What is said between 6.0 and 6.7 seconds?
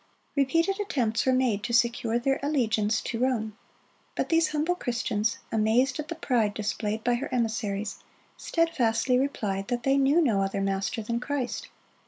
the pride